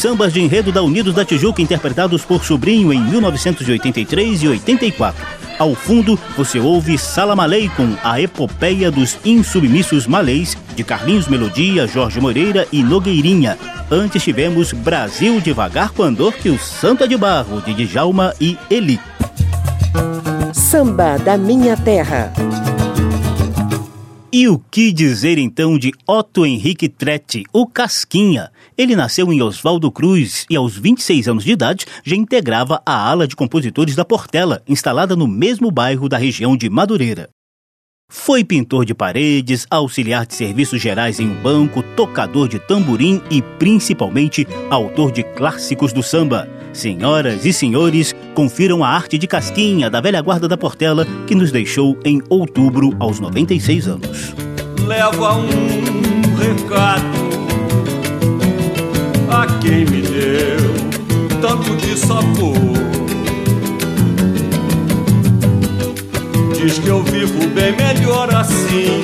sambas 0.01 0.33
de 0.33 0.41
enredo 0.41 0.73
da 0.73 0.83
Unidos 0.83 1.15
da 1.15 1.27
Tijuca 1.27 1.61
interpretados 1.61 2.25
por 2.25 2.43
Sobrinho 2.43 2.91
em 2.91 2.99
1983 2.99 4.43
e 4.43 4.49
84. 4.49 5.27
Ao 5.59 5.75
fundo, 5.75 6.19
você 6.39 6.59
ouve 6.59 6.97
Salamalei 6.97 7.69
com 7.69 7.95
a 8.03 8.19
epopeia 8.19 8.91
dos 8.91 9.19
insubmissos 9.27 10.07
malês 10.07 10.57
de 10.75 10.83
Carlinhos 10.83 11.29
Melodia, 11.29 11.87
Jorge 11.87 12.19
Moreira 12.19 12.67
e 12.73 12.83
Nogueirinha. 12.83 13.59
Antes 13.91 14.23
tivemos 14.23 14.73
Brasil 14.73 15.39
devagar 15.39 15.91
com 15.91 16.03
Andor 16.03 16.33
que 16.33 16.49
o 16.49 16.59
Santa 16.59 17.07
de 17.07 17.19
Barro 17.19 17.61
de 17.61 17.75
Djalma 17.75 18.33
e 18.41 18.57
Eli. 18.71 18.99
Samba 20.55 21.19
da 21.19 21.37
Minha 21.37 21.77
Terra. 21.77 22.33
E 24.33 24.47
o 24.47 24.61
que 24.61 24.93
dizer 24.93 25.39
então 25.39 25.77
de 25.77 25.91
Otto 26.07 26.47
Henrique 26.47 26.89
Tretti, 26.89 27.43
o 27.53 27.67
Casquinha? 27.67 28.53
Ele 28.79 28.95
nasceu 28.95 29.33
em 29.33 29.43
Oswaldo 29.43 29.91
Cruz 29.91 30.47
e 30.49 30.55
aos 30.55 30.79
26 30.79 31.27
anos 31.27 31.43
de 31.43 31.51
idade 31.51 31.85
já 32.05 32.15
integrava 32.15 32.81
a 32.87 33.11
ala 33.11 33.27
de 33.27 33.35
compositores 33.35 33.97
da 33.97 34.05
Portela, 34.05 34.63
instalada 34.69 35.17
no 35.17 35.27
mesmo 35.27 35.69
bairro 35.73 36.09
da 36.09 36.17
região 36.17 36.57
de 36.57 36.71
Madureira. 36.71 37.29
Foi 38.13 38.43
pintor 38.43 38.85
de 38.85 38.93
paredes, 38.93 39.69
auxiliar 39.71 40.27
de 40.27 40.35
serviços 40.35 40.83
gerais 40.83 41.21
em 41.21 41.29
um 41.29 41.35
banco, 41.35 41.81
tocador 41.95 42.49
de 42.49 42.59
tamborim 42.59 43.23
e 43.31 43.41
principalmente 43.41 44.49
autor 44.69 45.13
de 45.13 45.23
clássicos 45.23 45.93
do 45.93 46.03
samba. 46.03 46.49
Senhoras 46.73 47.47
e 47.47 47.53
senhores, 47.53 48.13
confiram 48.35 48.83
a 48.83 48.89
arte 48.89 49.17
de 49.17 49.29
Casquinha 49.29 49.89
da 49.89 50.01
velha 50.01 50.21
guarda 50.21 50.49
da 50.49 50.57
Portela 50.57 51.07
que 51.29 51.37
nos 51.37 51.53
deixou 51.53 51.97
em 52.05 52.21
outubro 52.29 52.97
aos 52.99 53.21
96 53.21 53.87
anos. 53.87 54.35
leva 54.89 55.37
um 55.37 56.35
recado 56.35 57.07
a 59.31 59.47
quem 59.61 59.85
me 59.85 60.03
deu 60.03 61.41
tanto 61.41 61.77
de 61.77 61.97
sabor. 61.97 63.00
Diz 66.63 66.79
que 66.79 66.89
eu 66.89 67.03
vivo 67.03 67.49
bem 67.55 67.75
melhor 67.75 68.29
assim 68.35 69.01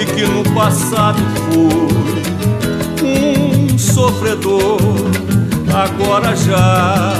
e 0.00 0.06
que 0.06 0.24
no 0.24 0.44
passado 0.54 1.18
fui 1.50 1.88
um 3.04 3.76
sofredor, 3.76 4.78
agora 5.74 6.36
já 6.36 7.12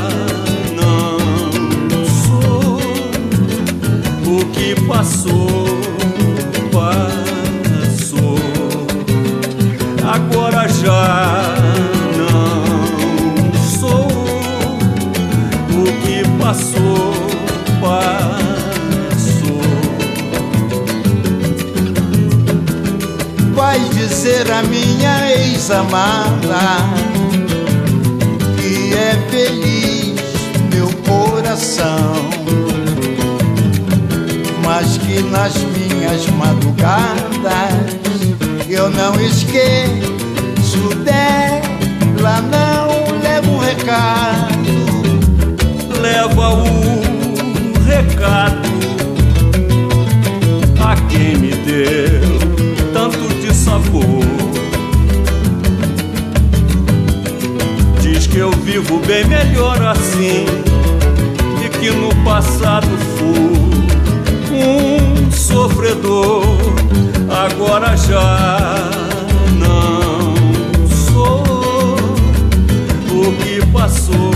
não 0.73 1.19
sou. 2.07 2.79
O 4.25 4.45
que 4.53 4.81
passou, 4.87 5.67
passou. 6.71 8.39
Agora 10.07 10.69
já 10.69 11.43
não 12.17 13.53
sou. 13.81 14.07
O 15.73 15.85
que 16.07 16.23
passou, 16.41 17.27
passou. 17.81 18.48
Dizer 24.09 24.51
a 24.51 24.63
minha 24.63 25.31
ex-amada. 25.33 26.79
Que 28.57 28.95
é 28.95 29.15
feliz 29.31 30.15
meu 30.73 30.89
coração, 31.07 32.15
mas 34.65 34.99
que 34.99 35.23
nas 35.23 35.55
minhas 35.57 36.27
madrugadas 36.31 37.29
eu 38.69 38.91
não 38.91 39.15
esqueço 39.21 40.89
dela, 41.05 42.41
não 42.43 43.21
levo 43.23 43.53
um 43.53 43.59
recado. 43.59 44.69
leva 46.01 46.49
o 46.55 47.85
recado 47.85 48.58
bem 59.07 59.25
melhor 59.25 59.81
assim 59.83 60.45
e 61.65 61.69
que 61.69 61.91
no 61.91 62.15
passado 62.25 62.87
fui 63.17 63.59
um 64.53 65.31
sofredor, 65.31 66.45
agora 67.29 67.97
já 67.97 68.91
não 69.59 70.35
sou. 70.89 71.45
O 73.11 73.33
que 73.43 73.65
passou, 73.67 74.31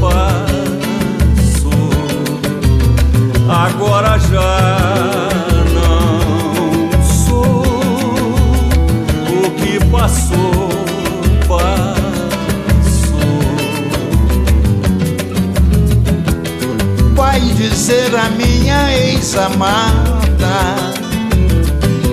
passou. 0.00 0.30
Agora 3.48 4.18
já 4.18 4.59
dizer 17.90 18.14
a 18.14 18.30
minha 18.30 18.96
ex-amada 18.96 19.82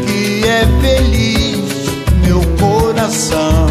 que 0.07 0.43
é 0.43 0.65
feliz 0.81 1.91
meu 2.25 2.41
coração, 2.57 3.67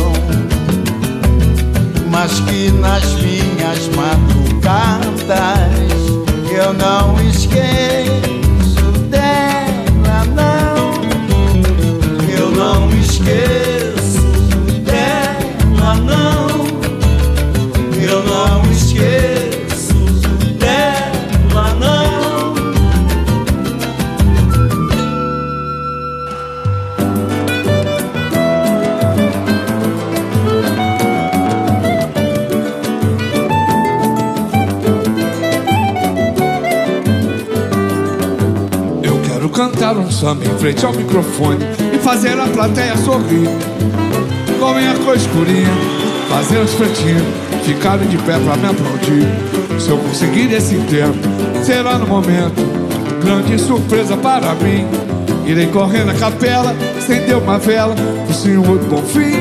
mas 2.08 2.38
que 2.40 2.70
nas 2.70 3.04
minhas 3.14 3.88
madrugadas 3.96 5.16
eu 6.48 6.72
não 6.74 7.20
esqueço 7.28 8.35
cantar 39.86 39.98
um 39.98 40.10
samba 40.10 40.44
em 40.44 40.58
frente 40.58 40.84
ao 40.84 40.92
microfone 40.92 41.64
e 41.94 41.98
fazer 41.98 42.38
a 42.40 42.46
plateia 42.48 42.96
sorrir. 42.96 43.48
Com 44.58 44.74
minha 44.74 44.94
cor 44.94 45.14
escurinha, 45.14 45.70
fazer 46.28 46.58
os 46.58 46.74
pretinhos 46.74 47.22
ficarem 47.64 48.08
de 48.08 48.16
pé 48.18 48.38
pra 48.38 48.56
me 48.56 48.66
aplaudir. 48.66 49.80
Se 49.80 49.90
eu 49.90 49.98
conseguir 49.98 50.52
esse 50.52 50.76
tempo, 50.76 51.18
será 51.62 51.98
no 51.98 52.06
momento 52.06 52.66
grande 53.22 53.58
surpresa 53.58 54.16
para 54.16 54.54
mim. 54.54 54.86
Irei 55.46 55.66
correr 55.68 56.04
na 56.04 56.14
capela, 56.14 56.74
acender 56.98 57.36
uma 57.36 57.58
vela 57.58 57.94
pro 58.24 58.34
Senhor 58.34 58.78
do 58.78 58.86
Bonfim. 58.86 59.38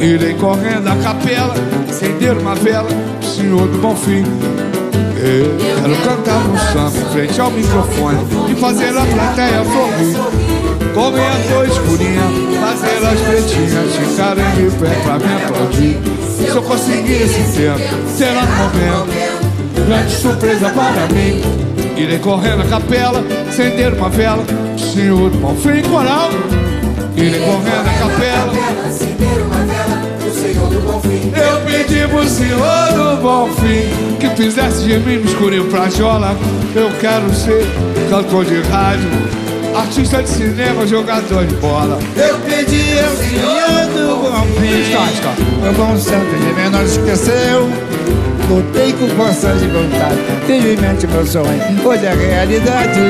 Irei 0.00 0.34
correr 0.34 0.80
na 0.80 0.96
capela, 0.96 1.54
acender 1.88 2.36
uma 2.36 2.54
vela 2.54 2.88
pro 3.20 3.28
Senhor 3.28 3.66
do 3.68 3.78
Bonfim. 3.78 4.24
Eu 5.22 5.56
quero 5.58 5.96
cantar 5.96 6.38
um 6.48 6.58
samba 6.72 6.98
em 6.98 7.12
frente 7.12 7.40
ao 7.40 7.50
microfone 7.50 8.18
e 8.50 8.54
fazer 8.54 8.96
a 8.96 9.04
plateia 9.04 9.64
sorrir. 9.64 10.94
Com 10.94 11.10
minha 11.10 11.30
cor 11.48 11.66
escurinha, 11.66 12.22
fazer 12.60 13.06
as 13.06 13.20
pretinhas 13.20 13.96
ficarem 13.96 14.50
de 14.52 14.76
pé 14.76 14.90
pra 15.04 15.18
me 15.18 15.44
aplaudir. 15.44 15.98
Se 16.36 16.48
eu 16.48 16.62
conseguir 16.62 17.22
esse 17.22 17.58
tempo, 17.58 18.08
será 18.16 18.42
no 18.42 18.56
momento 18.56 19.50
grande 19.86 20.16
surpresa 20.16 20.70
para 20.70 21.06
mim. 21.14 21.42
Irei 21.96 22.18
correr 22.18 22.56
na 22.56 22.64
capela, 22.64 23.22
acender 23.48 23.92
uma 23.92 24.08
vela, 24.08 24.44
Senhor 24.78 25.28
do 25.28 25.38
Bonfim 25.38 25.82
coral. 25.90 26.30
Irei 27.16 27.40
correr 27.40 27.82
na 27.84 27.92
capela, 27.98 28.52
eu 31.04 31.60
pedi 31.66 32.06
pro 32.08 32.28
senhor 32.28 32.92
do 32.92 33.22
bom 33.22 33.48
fim. 33.54 34.16
Que 34.18 34.28
fizesse 34.36 34.84
de 34.84 34.98
mim 34.98 35.18
um 35.18 35.24
escurinho 35.24 35.64
pra 35.66 35.88
jola. 35.88 36.36
Eu 36.74 36.90
quero 37.00 37.32
ser 37.34 37.66
cantor 38.08 38.44
de 38.44 38.60
rádio, 38.62 39.08
artista 39.74 40.22
de 40.22 40.28
cinema, 40.28 40.86
jogador 40.86 41.46
de 41.46 41.54
bola. 41.56 41.98
Eu 42.16 42.38
pedi 42.40 42.98
ao 42.98 43.16
Senhor 43.16 43.86
do 43.94 44.16
bom 44.22 44.46
fim. 44.60 45.62
Meu 45.62 45.72
bom 45.72 45.96
santo 45.96 46.36
de 46.36 46.52
menor 46.52 46.84
esqueceu. 46.84 47.68
Lutei 48.48 48.92
com 48.92 49.08
força 49.10 49.52
de 49.54 49.68
vontade. 49.68 50.18
Felizmente 50.46 51.06
meu 51.06 51.24
sonho. 51.24 51.46
Hoje 51.84 52.04
é 52.04 52.14
realidade. 52.14 53.00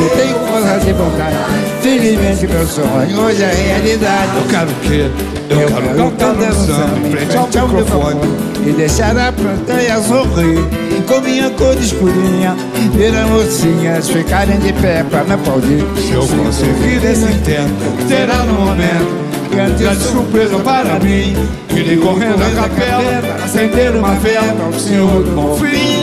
Lutei 0.00 0.32
com 0.32 0.46
força 0.46 0.78
de 0.84 0.92
vontade. 0.94 1.36
Felizmente 1.82 2.46
meu 2.46 2.66
sonho. 2.66 3.20
Hoje 3.20 3.42
é 3.42 3.52
realidade. 3.52 4.36
Eu 4.36 4.48
quero 4.48 4.70
o 4.70 4.74
quê? 4.88 5.37
Eu, 5.50 5.68
quero 5.68 6.12
cantar 6.12 6.52
samba 6.52 7.08
em 7.08 7.10
frente 7.10 7.58
ao 7.58 7.68
microfone. 7.68 8.20
E 8.66 8.72
deixar 8.72 9.16
a 9.16 9.32
plateia 9.32 10.02
sorrir 10.02 10.58
Com 11.06 11.20
minha 11.20 11.48
cor 11.50 11.74
escurinha 11.76 12.56
Ver 12.92 13.16
as 13.16 13.30
mocinhas 13.30 14.10
ficarem 14.10 14.58
de 14.58 14.72
pé 14.72 15.04
pra 15.08 15.22
me 15.22 15.34
aplaudir 15.34 15.84
Se 15.96 16.12
eu 16.12 16.26
conseguir 16.26 17.02
esse 17.04 17.32
tempo, 17.44 18.08
será 18.08 18.42
no 18.42 18.54
momento 18.54 19.28
grande 19.48 20.04
surpresa 20.04 20.58
para 20.60 20.98
mim. 21.00 21.34
Irei 21.74 21.96
correndo 21.96 22.42
à 22.42 22.50
capela, 22.50 23.44
acender 23.44 23.96
uma 23.96 24.14
vela 24.14 24.64
ao 24.64 24.72
Senhor 24.72 25.22
do 25.24 25.30
Bom 25.32 25.56
Fim. 25.56 25.97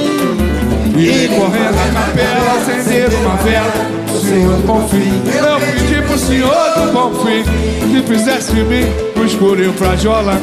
Irei 0.98 1.28
correndo 1.28 1.76
à 1.78 1.94
capela, 1.94 2.54
acender 2.62 3.10
uma 3.16 3.36
vela 3.38 3.74
ao 4.10 4.18
Senhor 4.18 4.56
do 4.56 4.66
Bom 4.66 4.88
Fim. 4.88 5.22
Eu 5.36 5.60
pedi 5.60 6.02
pro 6.02 6.18
Senhor 6.18 6.74
do 6.76 6.94
Bom 6.94 7.14
Fim 7.26 7.44
que 7.92 8.02
fizesse 8.08 8.54
de 8.54 8.64
mim 8.64 8.86
um 9.18 9.26
escurinho 9.26 9.74
pra 9.74 9.96
jola. 9.98 10.40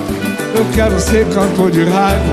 Eu 0.54 0.66
quero 0.74 1.00
ser 1.00 1.26
cantor 1.28 1.70
de 1.70 1.84
rádio, 1.84 2.30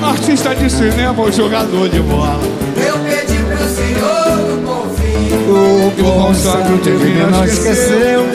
artista 0.00 0.54
de 0.54 0.70
cinema 0.70 1.20
ou 1.20 1.32
jogador 1.32 1.88
de 1.88 1.98
bola. 2.00 2.38
Eu 2.76 2.98
pedi 3.00 3.42
pro 3.42 3.68
senhor 3.68 4.46
do 4.46 4.64
bom 4.64 4.86
fim. 4.94 5.16
O 5.50 5.92
bom 6.00 6.34
santo 6.34 6.78
teve 6.84 7.14
não 7.14 7.44
esqueceu 7.44 8.26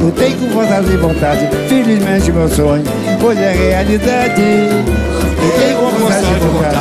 Lutei 0.00 0.34
com 0.36 0.48
vontade 0.48 0.92
e 0.92 0.96
vontade 0.96 1.48
Felizmente 1.68 2.30
meu 2.30 2.48
sonho 2.48 2.84
hoje 3.22 3.40
é 3.40 3.52
realidade 3.52 4.42
Lutei 5.42 5.74
com 5.74 5.90
vontade 5.98 6.24
e 6.24 6.46
vontade 6.46 6.77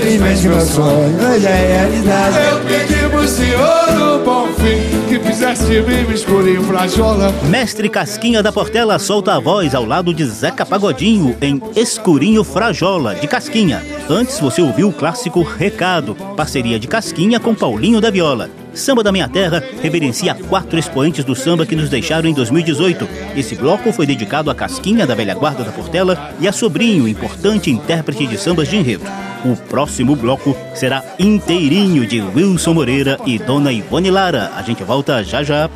Felizmente 0.00 0.48
meu 0.48 0.60
sonho 0.62 1.30
hoje 1.30 1.46
é 1.46 1.76
realidade 1.76 2.36
Eu 2.50 2.60
pedi 2.60 3.08
pro 3.10 3.28
Senhor 3.28 3.86
do 3.92 4.24
Bom 4.24 4.46
Fim 4.54 5.08
que 5.08 5.18
fizesse 5.20 5.66
de 5.66 5.82
mim 5.82 6.06
um 6.08 6.12
escurinho 6.12 6.64
pra 6.64 6.86
jola. 6.86 7.30
Mestre 7.50 7.86
Casquinha 7.86 8.42
da 8.42 8.50
Portela 8.50 8.98
solta 8.98 9.34
a 9.34 9.38
voz 9.38 9.74
ao 9.74 9.84
lado 9.84 10.14
de 10.14 10.24
Zeca 10.24 10.64
Pagodinho 10.64 11.36
em 11.42 11.60
Escurinho 11.76 12.42
Frajola, 12.42 13.14
de 13.14 13.28
Casquinha. 13.28 13.84
Antes 14.08 14.40
você 14.40 14.62
ouviu 14.62 14.88
o 14.88 14.92
clássico 14.92 15.42
Recado, 15.42 16.14
parceria 16.34 16.78
de 16.78 16.88
Casquinha 16.88 17.38
com 17.38 17.54
Paulinho 17.54 18.00
da 18.00 18.10
Viola. 18.10 18.48
Samba 18.72 19.02
da 19.02 19.12
Minha 19.12 19.28
Terra 19.28 19.62
reverencia 19.82 20.34
quatro 20.34 20.78
expoentes 20.78 21.24
do 21.24 21.34
samba 21.34 21.66
que 21.66 21.76
nos 21.76 21.90
deixaram 21.90 22.28
em 22.28 22.32
2018. 22.32 23.06
Esse 23.36 23.54
bloco 23.54 23.92
foi 23.92 24.06
dedicado 24.06 24.50
a 24.50 24.54
Casquinha 24.54 25.06
da 25.06 25.14
Velha 25.14 25.34
Guarda 25.34 25.62
da 25.62 25.72
Portela 25.72 26.32
e 26.40 26.48
a 26.48 26.52
Sobrinho, 26.52 27.06
importante 27.06 27.70
intérprete 27.70 28.26
de 28.26 28.38
sambas 28.38 28.66
de 28.66 28.76
enredo. 28.76 29.04
O 29.44 29.56
próximo 29.56 30.14
bloco 30.14 30.54
será 30.74 31.02
inteirinho 31.18 32.06
de 32.06 32.20
Wilson 32.20 32.74
Moreira 32.74 33.18
e 33.24 33.38
Dona 33.38 33.72
Ivone 33.72 34.10
Lara. 34.10 34.50
A 34.54 34.62
gente 34.62 34.84
volta 34.84 35.24
já 35.24 35.42
já. 35.42 35.70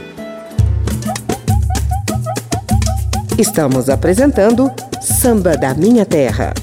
Estamos 3.38 3.88
apresentando 3.88 4.70
Samba 5.00 5.56
da 5.56 5.74
Minha 5.74 6.04
Terra. 6.04 6.54